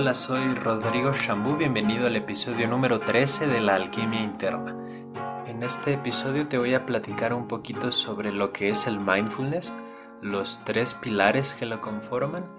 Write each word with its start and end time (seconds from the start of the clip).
Hola, 0.00 0.14
soy 0.14 0.54
Rodrigo 0.54 1.12
Shambú, 1.12 1.58
bienvenido 1.58 2.06
al 2.06 2.16
episodio 2.16 2.66
número 2.66 3.00
13 3.00 3.46
de 3.46 3.60
la 3.60 3.74
alquimia 3.74 4.22
interna. 4.22 4.74
En 5.46 5.62
este 5.62 5.92
episodio 5.92 6.48
te 6.48 6.56
voy 6.56 6.72
a 6.72 6.86
platicar 6.86 7.34
un 7.34 7.46
poquito 7.46 7.92
sobre 7.92 8.32
lo 8.32 8.50
que 8.50 8.70
es 8.70 8.86
el 8.86 8.98
mindfulness, 8.98 9.74
los 10.22 10.64
tres 10.64 10.94
pilares 10.94 11.52
que 11.52 11.66
lo 11.66 11.82
conforman 11.82 12.50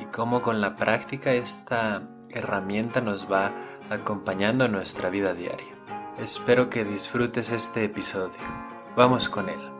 y 0.00 0.06
cómo 0.06 0.42
con 0.42 0.60
la 0.60 0.74
práctica 0.74 1.32
esta 1.34 2.02
herramienta 2.30 3.00
nos 3.00 3.30
va 3.30 3.52
acompañando 3.90 4.64
en 4.64 4.72
nuestra 4.72 5.08
vida 5.08 5.34
diaria. 5.34 5.78
Espero 6.18 6.68
que 6.68 6.84
disfrutes 6.84 7.52
este 7.52 7.84
episodio. 7.84 8.42
Vamos 8.96 9.28
con 9.28 9.48
él. 9.48 9.77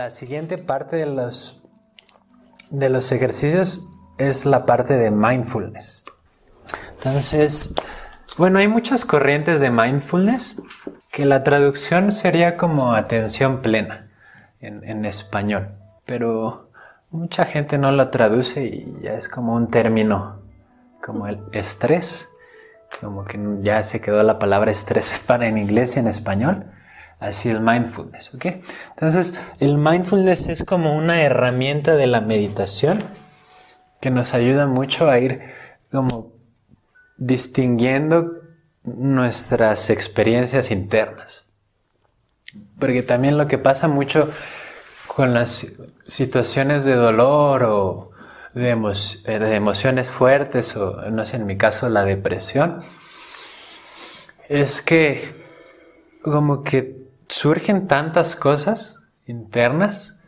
La 0.00 0.08
siguiente 0.08 0.56
parte 0.56 0.96
de 0.96 1.04
los, 1.04 1.62
de 2.70 2.88
los 2.88 3.12
ejercicios 3.12 3.86
es 4.16 4.46
la 4.46 4.64
parte 4.64 4.96
de 4.96 5.10
mindfulness. 5.10 6.06
Entonces, 6.94 7.70
bueno, 8.38 8.60
hay 8.60 8.66
muchas 8.66 9.04
corrientes 9.04 9.60
de 9.60 9.70
mindfulness 9.70 10.62
que 11.12 11.26
la 11.26 11.42
traducción 11.42 12.12
sería 12.12 12.56
como 12.56 12.94
atención 12.94 13.60
plena 13.60 14.08
en, 14.60 14.82
en 14.84 15.04
español, 15.04 15.68
pero 16.06 16.70
mucha 17.10 17.44
gente 17.44 17.76
no 17.76 17.92
la 17.92 18.10
traduce 18.10 18.64
y 18.64 18.96
ya 19.02 19.12
es 19.12 19.28
como 19.28 19.54
un 19.54 19.68
término 19.68 20.40
como 21.04 21.26
el 21.26 21.42
estrés, 21.52 22.26
como 23.02 23.26
que 23.26 23.38
ya 23.60 23.82
se 23.82 24.00
quedó 24.00 24.22
la 24.22 24.38
palabra 24.38 24.70
estrés 24.70 25.22
para 25.26 25.46
en 25.46 25.58
inglés 25.58 25.96
y 25.96 25.98
en 25.98 26.06
español 26.06 26.64
Así 27.20 27.50
el 27.50 27.60
mindfulness, 27.60 28.34
¿ok? 28.34 28.46
Entonces, 28.94 29.44
el 29.60 29.76
mindfulness 29.76 30.48
es 30.48 30.64
como 30.64 30.96
una 30.96 31.22
herramienta 31.22 31.96
de 31.96 32.06
la 32.06 32.22
meditación 32.22 32.98
que 34.00 34.10
nos 34.10 34.32
ayuda 34.32 34.66
mucho 34.66 35.10
a 35.10 35.18
ir 35.18 35.42
como 35.90 36.32
distinguiendo 37.18 38.40
nuestras 38.84 39.90
experiencias 39.90 40.70
internas. 40.70 41.44
Porque 42.78 43.02
también 43.02 43.36
lo 43.36 43.46
que 43.46 43.58
pasa 43.58 43.86
mucho 43.86 44.32
con 45.06 45.34
las 45.34 45.66
situaciones 46.06 46.86
de 46.86 46.94
dolor 46.94 47.64
o 47.64 48.10
de, 48.54 48.74
de 49.26 49.54
emociones 49.54 50.10
fuertes 50.10 50.74
o, 50.76 51.10
no 51.10 51.26
sé, 51.26 51.36
en 51.36 51.44
mi 51.44 51.58
caso 51.58 51.90
la 51.90 52.04
depresión, 52.04 52.80
es 54.48 54.80
que 54.80 55.38
como 56.22 56.62
que 56.62 57.09
surgen 57.40 57.86
tantas 57.86 58.36
cosas 58.36 59.00
internas 59.24 60.20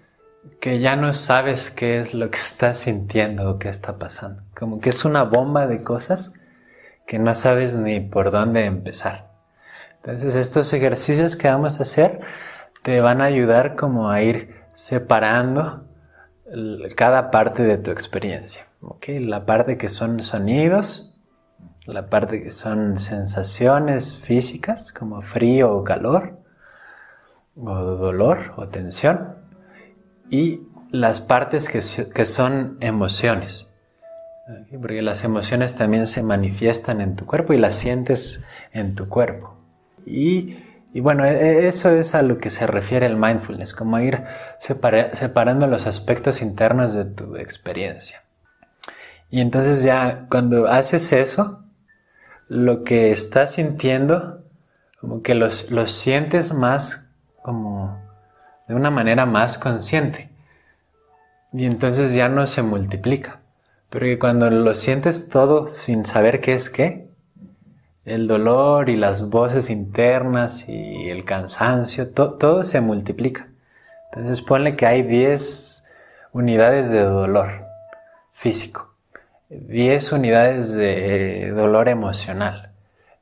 que 0.62 0.80
ya 0.80 0.96
no 0.96 1.12
sabes 1.12 1.70
qué 1.70 2.00
es 2.00 2.14
lo 2.14 2.30
que 2.30 2.38
estás 2.38 2.78
sintiendo 2.78 3.50
o 3.50 3.58
qué 3.58 3.68
está 3.68 3.98
pasando. 3.98 4.44
Como 4.58 4.80
que 4.80 4.88
es 4.88 5.04
una 5.04 5.22
bomba 5.24 5.66
de 5.66 5.82
cosas 5.82 6.32
que 7.06 7.18
no 7.18 7.34
sabes 7.34 7.74
ni 7.74 8.00
por 8.00 8.30
dónde 8.30 8.64
empezar. 8.64 9.30
Entonces 9.96 10.36
estos 10.36 10.72
ejercicios 10.72 11.36
que 11.36 11.48
vamos 11.48 11.80
a 11.80 11.82
hacer 11.82 12.22
te 12.82 13.02
van 13.02 13.20
a 13.20 13.26
ayudar 13.26 13.76
como 13.76 14.10
a 14.10 14.22
ir 14.22 14.54
separando 14.74 15.84
cada 16.96 17.30
parte 17.30 17.62
de 17.62 17.76
tu 17.76 17.90
experiencia. 17.90 18.68
¿okay? 18.80 19.18
La 19.18 19.44
parte 19.44 19.76
que 19.76 19.90
son 19.90 20.22
sonidos, 20.22 21.12
la 21.84 22.08
parte 22.08 22.42
que 22.42 22.50
son 22.50 22.98
sensaciones 22.98 24.16
físicas 24.16 24.92
como 24.92 25.20
frío 25.20 25.76
o 25.76 25.84
calor, 25.84 26.41
o 27.56 27.74
dolor 27.74 28.54
o 28.56 28.68
tensión 28.68 29.36
y 30.30 30.62
las 30.90 31.20
partes 31.20 31.68
que, 31.68 32.26
son 32.26 32.76
emociones. 32.80 33.70
Porque 34.70 35.02
las 35.02 35.24
emociones 35.24 35.74
también 35.74 36.06
se 36.06 36.22
manifiestan 36.22 37.00
en 37.00 37.16
tu 37.16 37.26
cuerpo 37.26 37.52
y 37.52 37.58
las 37.58 37.74
sientes 37.74 38.44
en 38.72 38.94
tu 38.94 39.08
cuerpo. 39.08 39.56
Y, 40.04 40.56
bueno, 40.94 41.24
e, 41.24 41.32
e, 41.32 41.68
eso 41.68 41.90
es 41.90 42.14
a 42.14 42.22
lo 42.22 42.38
que 42.38 42.50
se 42.50 42.66
refiere 42.66 43.06
el 43.06 43.16
mindfulness, 43.16 43.72
como 43.74 43.98
ir 44.00 44.22
separando 44.58 45.66
los 45.66 45.86
aspectos 45.86 46.42
internos 46.42 46.92
de 46.92 47.04
tu 47.06 47.36
experiencia. 47.36 48.22
Y 49.30 49.40
entonces 49.40 49.82
ya 49.82 50.26
cuando 50.28 50.66
haces 50.66 51.12
eso, 51.12 51.64
lo 52.48 52.84
que 52.84 53.12
estás 53.12 53.54
sintiendo, 53.54 54.44
como 55.00 55.22
que 55.22 55.34
los, 55.34 55.70
los 55.70 55.92
sientes 55.92 56.52
más 56.52 57.11
como 57.42 57.98
de 58.68 58.74
una 58.74 58.90
manera 58.90 59.26
más 59.26 59.58
consciente. 59.58 60.30
Y 61.52 61.66
entonces 61.66 62.14
ya 62.14 62.28
no 62.28 62.46
se 62.46 62.62
multiplica. 62.62 63.40
Pero 63.90 64.06
que 64.06 64.18
cuando 64.18 64.48
lo 64.50 64.74
sientes 64.74 65.28
todo 65.28 65.68
sin 65.68 66.06
saber 66.06 66.40
qué 66.40 66.54
es 66.54 66.70
qué, 66.70 67.08
el 68.04 68.26
dolor 68.26 68.88
y 68.88 68.96
las 68.96 69.28
voces 69.28 69.70
internas 69.70 70.68
y 70.68 71.10
el 71.10 71.24
cansancio, 71.24 72.10
todo 72.10 72.62
se 72.62 72.80
multiplica. 72.80 73.48
Entonces 74.10 74.42
ponle 74.42 74.76
que 74.76 74.86
hay 74.86 75.02
10 75.02 75.84
unidades 76.32 76.90
de 76.90 77.00
dolor 77.00 77.66
físico, 78.32 78.94
10 79.50 80.12
unidades 80.12 80.74
de 80.74 81.50
dolor 81.50 81.88
emocional, 81.88 82.72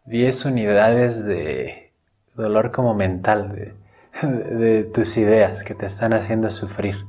10 0.06 0.44
unidades 0.46 1.24
de 1.24 1.92
dolor 2.34 2.70
como 2.70 2.94
mental, 2.94 3.52
de, 3.54 3.74
de 4.22 4.84
tus 4.84 5.16
ideas 5.16 5.62
que 5.62 5.74
te 5.74 5.86
están 5.86 6.12
haciendo 6.12 6.50
sufrir. 6.50 7.06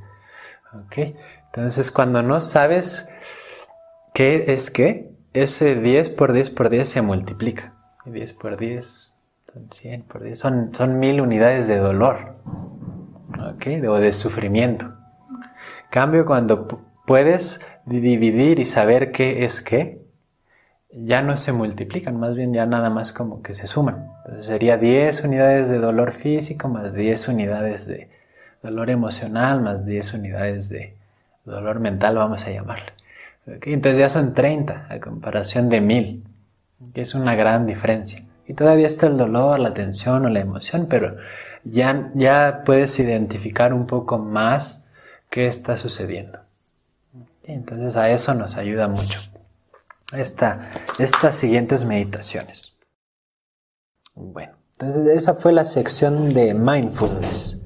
¿Ok? 0.74 1.16
Entonces, 1.48 1.92
cuando 1.92 2.24
no 2.24 2.42
sabes 2.42 3.10
qué 4.14 4.46
es 4.54 4.72
qué, 4.72 5.12
ese 5.34 5.76
10 5.76 6.12
por 6.12 6.34
10 6.34 6.50
por 6.52 6.70
10 6.70 6.88
se 6.88 7.02
multiplica. 7.02 7.74
10 8.06 8.34
por 8.34 8.58
10 8.58 9.16
son 9.54 9.68
100 9.70 10.04
por 10.04 10.24
10, 10.24 10.40
son, 10.40 10.74
son 10.74 11.00
mil 11.00 11.20
unidades 11.20 11.68
de 11.68 11.78
dolor. 11.78 12.38
¿Ok? 13.54 13.68
O 13.88 13.96
de 13.96 14.14
sufrimiento. 14.14 14.94
Cambio, 15.90 16.26
cuando 16.26 16.68
puedes 17.06 17.60
dividir 17.86 18.60
y 18.60 18.66
saber 18.66 19.12
qué 19.12 19.44
es 19.44 19.62
qué, 19.62 20.01
ya 20.94 21.22
no 21.22 21.38
se 21.38 21.54
multiplican, 21.54 22.20
más 22.20 22.36
bien 22.36 22.54
ya 22.54 22.66
nada 22.66 22.90
más 22.90 23.14
como 23.14 23.42
que 23.42 23.54
se 23.54 23.68
suman. 23.68 24.12
Entonces 24.26 24.46
sería 24.46 24.78
10 24.78 25.24
unidades 25.24 25.70
de 25.70 25.78
dolor 25.78 26.12
físico 26.12 26.68
más 26.68 26.94
10 26.94 27.30
unidades 27.30 27.88
de 27.88 28.10
dolor 28.62 28.90
emocional 28.90 29.62
más 29.62 29.86
10 29.86 30.14
unidades 30.14 30.70
de 30.70 30.96
dolor 31.46 31.80
mental, 31.80 32.16
vamos 32.16 32.46
a 32.46 32.52
llamarle. 32.52 32.94
Entonces 33.46 33.98
ya 33.98 34.10
son 34.10 34.34
30 34.34 34.88
a 34.90 35.00
comparación 35.00 35.70
de 35.70 35.82
1000, 35.82 36.24
que 36.94 37.02
es 37.02 37.16
una 37.16 37.36
gran 37.36 37.66
diferencia. 37.66 38.24
Y 38.48 38.54
todavía 38.54 38.88
está 38.88 39.08
el 39.08 39.18
dolor, 39.18 39.60
la 39.60 39.74
tensión 39.74 40.26
o 40.26 40.30
la 40.30 40.42
emoción, 40.42 40.88
pero 40.90 41.18
ya, 41.64 42.12
ya 42.14 42.62
puedes 42.66 43.00
identificar 43.00 43.74
un 43.74 43.88
poco 43.88 44.20
más 44.20 44.88
qué 45.30 45.48
está 45.48 45.78
sucediendo. 45.78 46.40
Entonces 47.44 47.98
a 47.98 48.10
eso 48.10 48.34
nos 48.36 48.58
ayuda 48.58 48.88
mucho 48.88 49.20
esta, 50.14 50.72
estas 51.00 51.36
siguientes 51.36 51.86
meditaciones. 51.86 52.78
Bueno, 54.16 54.54
entonces 54.74 55.08
esa 55.08 55.36
fue 55.36 55.54
la 55.54 55.66
sección 55.66 56.34
de 56.34 56.54
mindfulness. 56.54 57.62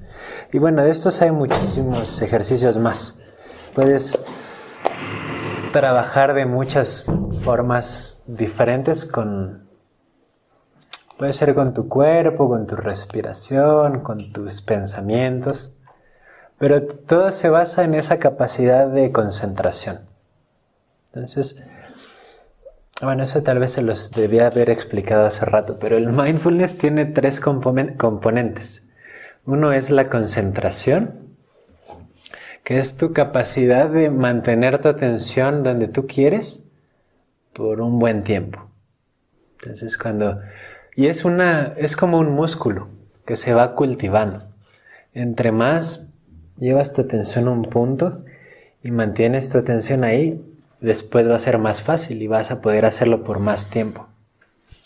Y 0.52 0.58
bueno, 0.58 0.82
de 0.82 0.90
estos 0.90 1.20
hay 1.22 1.32
muchísimos 1.32 2.22
ejercicios 2.22 2.78
más. 2.78 3.18
Puedes 3.74 4.18
trabajar 5.72 6.34
de 6.34 6.46
muchas 6.46 7.04
formas 7.42 8.22
diferentes 8.26 9.04
con... 9.04 9.66
Puede 11.18 11.32
ser 11.32 11.54
con 11.54 11.72
tu 11.72 11.88
cuerpo, 11.88 12.48
con 12.48 12.66
tu 12.66 12.76
respiración, 12.76 14.00
con 14.00 14.32
tus 14.32 14.60
pensamientos, 14.60 15.78
pero 16.58 16.86
todo 16.86 17.32
se 17.32 17.48
basa 17.48 17.84
en 17.84 17.94
esa 17.94 18.18
capacidad 18.18 18.86
de 18.86 19.12
concentración. 19.12 20.00
Entonces, 21.06 21.62
bueno, 23.02 23.24
eso 23.24 23.42
tal 23.42 23.58
vez 23.58 23.72
se 23.72 23.82
los 23.82 24.10
debía 24.10 24.46
haber 24.46 24.70
explicado 24.70 25.26
hace 25.26 25.44
rato, 25.44 25.78
pero 25.78 25.96
el 25.96 26.08
mindfulness 26.08 26.78
tiene 26.78 27.04
tres 27.04 27.40
componentes. 27.40 28.88
Uno 29.44 29.72
es 29.72 29.90
la 29.90 30.08
concentración, 30.08 31.26
que 32.64 32.78
es 32.78 32.96
tu 32.96 33.12
capacidad 33.12 33.88
de 33.88 34.10
mantener 34.10 34.80
tu 34.80 34.88
atención 34.88 35.62
donde 35.62 35.88
tú 35.88 36.06
quieres 36.06 36.64
por 37.52 37.80
un 37.80 37.98
buen 37.98 38.24
tiempo. 38.24 38.68
Entonces 39.60 39.96
cuando 39.96 40.40
y 40.94 41.06
es 41.06 41.24
una 41.24 41.74
es 41.76 41.96
como 41.96 42.18
un 42.18 42.32
músculo 42.32 42.88
que 43.24 43.36
se 43.36 43.54
va 43.54 43.74
cultivando. 43.74 44.46
Entre 45.14 45.52
más 45.52 46.08
llevas 46.58 46.92
tu 46.92 47.02
atención 47.02 47.48
a 47.48 47.52
un 47.52 47.62
punto 47.62 48.24
y 48.82 48.90
mantienes 48.90 49.48
tu 49.48 49.58
atención 49.58 50.02
ahí, 50.02 50.42
después 50.80 51.28
va 51.28 51.36
a 51.36 51.40
ser 51.40 51.58
más 51.58 51.82
fácil 51.82 52.22
y 52.22 52.26
vas 52.26 52.50
a 52.50 52.60
poder 52.60 52.84
hacerlo 52.84 53.24
por 53.24 53.38
más 53.38 53.70
tiempo. 53.70 54.08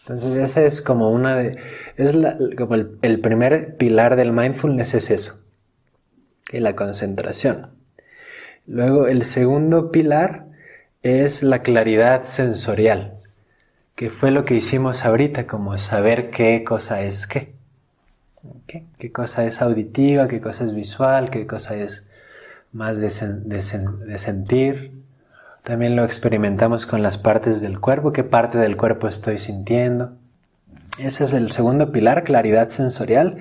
Entonces 0.01 0.37
ese 0.37 0.67
es 0.67 0.81
como 0.81 1.11
una 1.11 1.37
de, 1.37 1.59
es 1.97 2.17
como 2.57 2.75
el, 2.75 3.21
primer 3.21 3.77
pilar 3.77 4.17
del 4.17 4.33
mindfulness 4.33 4.95
es 4.95 5.11
eso, 5.11 5.41
que 6.45 6.61
la 6.61 6.75
concentración. 6.75 7.71
Luego 8.67 9.07
el 9.07 9.25
segundo 9.25 9.91
pilar 9.93 10.47
es 11.03 11.43
la 11.43 11.63
claridad 11.63 12.25
sensorial, 12.25 13.21
que 13.95 14.11
fue 14.11 14.31
lo 14.31 14.45
que 14.45 14.55
hicimos 14.55 15.05
ahorita, 15.05 15.47
como 15.47 15.77
saber 15.79 16.31
qué 16.31 16.65
cosa 16.65 17.03
es 17.03 17.27
qué. 17.27 17.61
¿Qué 18.99 19.13
cosa 19.13 19.45
es 19.45 19.61
auditiva, 19.61 20.29
qué 20.29 20.41
cosa 20.41 20.65
es 20.65 20.75
visual, 20.75 21.31
qué 21.31 21.47
cosa 21.47 21.77
es 21.77 22.09
más 22.73 23.01
de, 23.01 23.11
sentir? 24.19 24.93
También 25.63 25.95
lo 25.97 26.05
experimentamos 26.05 26.87
con 26.87 27.03
las 27.03 27.19
partes 27.19 27.61
del 27.61 27.81
cuerpo, 27.81 28.13
qué 28.13 28.25
parte 28.25 28.59
del 28.59 28.77
cuerpo 28.77 29.09
estoy 29.09 29.39
sintiendo. 29.39 30.17
Ese 30.99 31.25
es 31.25 31.33
el 31.33 31.51
segundo 31.51 31.93
pilar, 31.93 32.25
claridad 32.25 32.69
sensorial. 32.69 33.39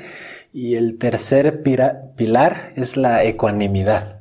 Y 0.52 0.76
el 0.76 0.98
tercer 0.98 1.62
pilar 1.64 2.74
es 2.76 2.98
la 2.98 3.24
ecuanimidad. 3.24 4.20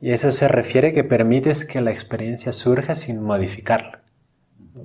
Y 0.00 0.10
eso 0.10 0.32
se 0.32 0.48
refiere 0.48 0.92
que 0.92 1.04
permites 1.04 1.64
que 1.64 1.80
la 1.80 1.90
experiencia 1.90 2.52
surja 2.52 2.94
sin 2.94 3.22
modificarla. 3.22 4.02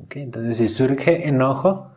Entonces, 0.09 0.57
si 0.57 0.67
surge 0.67 1.27
enojo, 1.27 1.91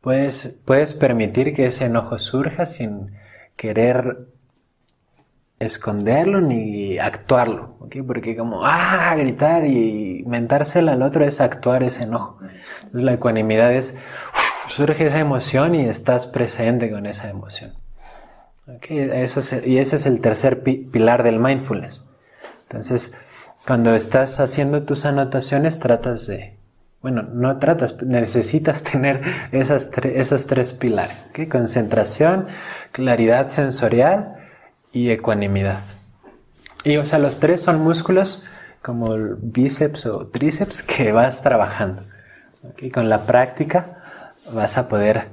puedes, 0.00 0.56
puedes 0.64 0.94
permitir 0.94 1.54
que 1.54 1.66
ese 1.66 1.86
enojo 1.86 2.18
surja 2.18 2.66
sin 2.66 3.12
querer 3.56 4.28
esconderlo 5.60 6.40
ni 6.40 6.98
actuarlo, 6.98 7.76
porque 8.06 8.34
como, 8.34 8.64
ah, 8.64 9.14
gritar 9.14 9.66
y 9.66 10.24
mentárselo 10.26 10.90
al 10.90 11.02
otro 11.02 11.24
es 11.24 11.40
actuar 11.42 11.82
ese 11.82 12.04
enojo. 12.04 12.38
Entonces 12.76 13.02
la 13.02 13.12
ecuanimidad 13.12 13.72
es, 13.72 13.94
surge 14.68 15.06
esa 15.06 15.18
emoción 15.18 15.74
y 15.74 15.84
estás 15.84 16.26
presente 16.26 16.90
con 16.90 17.04
esa 17.04 17.28
emoción. 17.28 17.74
Eso 18.88 19.40
y 19.66 19.78
ese 19.78 19.96
es 19.96 20.06
el 20.06 20.20
tercer 20.20 20.62
pilar 20.62 21.22
del 21.24 21.38
mindfulness. 21.38 22.06
Entonces, 22.62 23.18
cuando 23.66 23.94
estás 23.94 24.40
haciendo 24.40 24.84
tus 24.84 25.04
anotaciones, 25.04 25.80
tratas 25.80 26.26
de, 26.28 26.56
bueno, 27.02 27.22
no 27.22 27.58
tratas, 27.58 28.00
necesitas 28.02 28.82
tener 28.90 29.20
esas 29.52 29.90
esos 30.04 30.46
tres 30.46 30.72
pilares. 30.72 31.16
Concentración, 31.50 32.46
claridad 32.92 33.48
sensorial 33.48 34.39
y 34.92 35.10
ecuanimidad. 35.10 35.80
Y 36.84 36.96
o 36.96 37.06
sea, 37.06 37.18
los 37.18 37.38
tres 37.38 37.62
son 37.62 37.80
músculos 37.80 38.44
como 38.82 39.14
bíceps 39.38 40.06
o 40.06 40.26
tríceps 40.28 40.82
que 40.82 41.12
vas 41.12 41.42
trabajando. 41.42 42.04
¿okay? 42.62 42.90
Con 42.90 43.08
la 43.08 43.24
práctica 43.24 44.34
vas 44.52 44.78
a 44.78 44.88
poder 44.88 45.28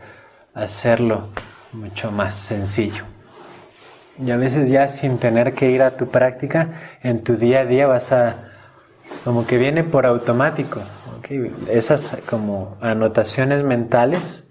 hacerlo 0.54 1.30
mucho 1.74 2.12
más 2.12 2.36
sencillo. 2.36 3.04
Y 4.20 4.32
a 4.32 4.38
veces 4.38 4.70
ya 4.70 4.88
sin 4.88 5.20
tener 5.20 5.54
que 5.54 5.70
ir 5.70 5.84
a 5.84 5.96
tu 5.96 6.08
práctica, 6.08 6.98
en 7.04 7.24
tu 7.24 7.36
día 7.36 7.62
a 7.62 7.66
día 7.66 7.86
vas 7.86 8.12
a, 8.12 8.50
como 9.24 9.46
que 9.46 9.58
viene 9.58 9.84
por 9.84 10.06
automático. 10.06 10.82
Esas 11.70 12.18
como 12.28 12.78
anotaciones 12.82 13.62
mentales 13.62 14.47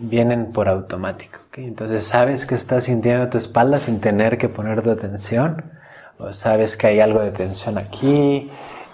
vienen 0.00 0.52
por 0.52 0.68
automático. 0.68 1.40
Entonces 1.54 2.04
sabes 2.06 2.46
que 2.46 2.54
estás 2.54 2.84
sintiendo 2.84 3.28
tu 3.28 3.38
espalda 3.38 3.80
sin 3.80 4.00
tener 4.00 4.38
que 4.38 4.48
poner 4.48 4.82
tu 4.82 4.90
atención, 4.90 5.72
o 6.18 6.32
sabes 6.32 6.76
que 6.76 6.86
hay 6.86 7.00
algo 7.00 7.20
de 7.20 7.30
tensión 7.30 7.78
aquí, 7.78 8.50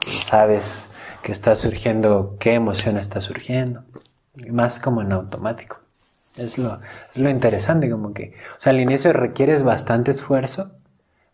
o 0.07 0.23
sabes 0.23 0.89
que 1.23 1.33
está 1.33 1.57
surgiendo, 1.57 2.37
qué 2.39 2.55
emoción 2.55 2.97
está 2.97 3.21
surgiendo, 3.21 3.85
más 4.51 4.79
como 4.79 5.03
en 5.03 5.13
automático. 5.13 5.81
Es 6.37 6.57
lo, 6.57 6.81
es 7.13 7.19
lo 7.19 7.29
interesante, 7.29 7.91
como 7.91 8.15
que, 8.15 8.35
o 8.57 8.61
sea, 8.61 8.71
al 8.71 8.81
inicio 8.81 9.13
requieres 9.13 9.63
bastante 9.63 10.13
esfuerzo, 10.13 10.73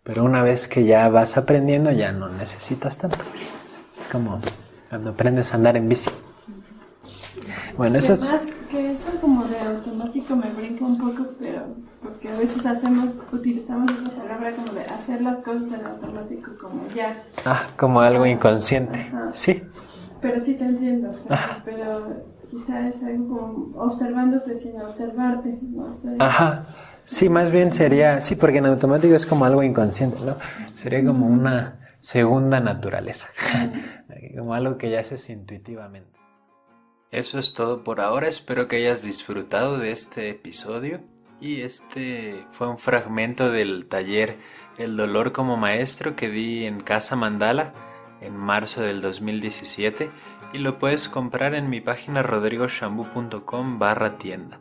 pero 0.02 0.24
una 0.24 0.42
vez 0.42 0.66
que 0.66 0.84
ya 0.84 1.08
vas 1.08 1.36
aprendiendo 1.36 1.90
ya 1.92 2.12
no 2.12 2.28
necesitas 2.28 2.98
tanto. 2.98 3.18
Es 4.00 4.08
como 4.08 4.40
cuando 4.88 5.10
aprendes 5.10 5.52
a 5.52 5.56
andar 5.56 5.76
en 5.76 5.88
bici. 5.88 6.10
Bueno, 7.76 7.98
eso 7.98 8.14
es 8.14 8.32
un 10.86 10.98
poco, 10.98 11.30
pero 11.38 11.62
porque 12.02 12.28
a 12.28 12.36
veces 12.36 12.64
hacemos, 12.64 13.18
utilizamos 13.32 13.90
esa 13.90 14.10
palabra 14.16 14.52
como 14.54 14.72
de 14.72 14.82
hacer 14.82 15.22
las 15.22 15.38
cosas 15.38 15.72
en 15.72 15.86
automático, 15.86 16.52
como 16.60 16.88
ya. 16.94 17.16
Ah, 17.44 17.62
como 17.76 18.00
algo 18.00 18.26
inconsciente. 18.26 19.10
Sí. 19.34 19.62
Pero 20.20 20.40
sí 20.40 20.54
te 20.54 20.64
entiendo, 20.64 21.10
pero 21.64 22.24
quizá 22.50 22.88
es 22.88 23.02
algo 23.02 23.28
como 23.28 23.82
observándote 23.82 24.56
sin 24.56 24.80
observarte, 24.80 25.58
no 25.62 25.94
sé. 25.94 26.16
Ajá. 26.18 26.64
Sí, 27.04 27.30
más 27.30 27.50
bien 27.50 27.72
sería, 27.72 28.20
sí, 28.20 28.36
porque 28.36 28.58
en 28.58 28.66
automático 28.66 29.14
es 29.14 29.24
como 29.24 29.46
algo 29.46 29.62
inconsciente, 29.62 30.18
¿no? 30.26 30.36
Sería 30.74 31.02
como 31.02 31.26
una 31.26 31.78
segunda 32.00 32.60
naturaleza, 32.60 33.28
como 34.36 34.52
algo 34.54 34.76
que 34.76 34.90
ya 34.90 35.00
haces 35.00 35.30
intuitivamente. 35.30 36.17
Eso 37.10 37.38
es 37.38 37.54
todo 37.54 37.84
por 37.84 38.02
ahora, 38.02 38.28
espero 38.28 38.68
que 38.68 38.76
hayas 38.76 39.02
disfrutado 39.02 39.78
de 39.78 39.92
este 39.92 40.28
episodio. 40.28 41.00
Y 41.40 41.62
este 41.62 42.44
fue 42.52 42.68
un 42.68 42.78
fragmento 42.78 43.50
del 43.50 43.86
taller 43.86 44.38
El 44.76 44.96
dolor 44.96 45.32
como 45.32 45.56
maestro 45.56 46.16
que 46.16 46.28
di 46.28 46.66
en 46.66 46.80
Casa 46.80 47.16
Mandala 47.16 47.72
en 48.20 48.36
marzo 48.36 48.82
del 48.82 49.00
2017 49.00 50.10
y 50.52 50.58
lo 50.58 50.78
puedes 50.78 51.08
comprar 51.08 51.54
en 51.54 51.70
mi 51.70 51.80
página 51.80 52.22
rodrigoshambu.com 52.22 53.78
barra 53.78 54.18
tienda. 54.18 54.60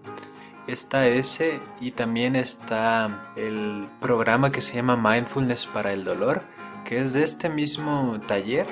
Está 0.68 1.08
ese 1.08 1.60
y 1.82 1.92
también 1.92 2.36
está 2.36 3.34
el 3.36 3.90
programa 4.00 4.52
que 4.52 4.62
se 4.62 4.76
llama 4.76 4.96
Mindfulness 4.96 5.66
para 5.66 5.92
el 5.92 6.04
Dolor, 6.04 6.44
que 6.86 7.00
es 7.02 7.14
de 7.14 7.24
este 7.24 7.50
mismo 7.50 8.20
taller 8.28 8.68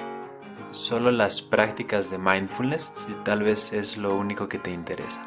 solo 0.76 1.12
las 1.12 1.42
prácticas 1.42 2.10
de 2.12 2.18
mindfulness 2.18 3.08
tal 3.24 3.44
vez 3.44 3.74
es 3.74 3.98
lo 3.98 4.16
único 4.16 4.48
que 4.48 4.60
te 4.60 4.72
interesa. 4.72 5.24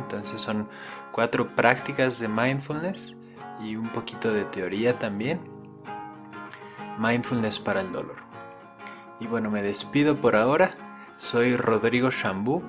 Entonces 0.00 0.40
son 0.40 0.68
cuatro 1.10 1.54
prácticas 1.54 2.18
de 2.18 2.28
mindfulness 2.28 3.16
y 3.62 3.76
un 3.76 3.88
poquito 3.88 4.32
de 4.32 4.44
teoría 4.44 4.98
también. 4.98 5.40
Mindfulness 6.98 7.58
para 7.58 7.80
el 7.80 7.92
dolor. 7.92 8.16
Y 9.20 9.26
bueno, 9.26 9.50
me 9.50 9.62
despido 9.62 10.16
por 10.16 10.36
ahora. 10.36 10.76
Soy 11.16 11.56
Rodrigo 11.56 12.10
Shambú. 12.10 12.62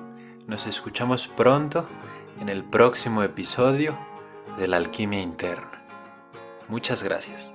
Nos 0.46 0.66
escuchamos 0.66 1.26
pronto 1.28 1.86
en 2.40 2.48
el 2.48 2.64
próximo 2.64 3.22
episodio 3.22 3.96
de 4.58 4.68
la 4.68 4.76
alquimia 4.76 5.20
interna. 5.20 5.84
Muchas 6.68 7.02
gracias. 7.02 7.53